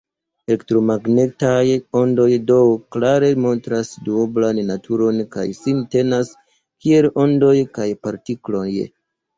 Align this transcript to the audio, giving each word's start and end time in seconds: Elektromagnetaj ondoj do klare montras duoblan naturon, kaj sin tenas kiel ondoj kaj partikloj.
Elektromagnetaj 0.51 1.73
ondoj 1.99 2.25
do 2.53 2.57
klare 2.97 3.31
montras 3.45 3.93
duoblan 4.09 4.65
naturon, 4.73 5.23
kaj 5.37 5.47
sin 5.63 5.85
tenas 5.95 6.35
kiel 6.81 7.11
ondoj 7.29 7.57
kaj 7.79 7.89
partikloj. 8.07 8.69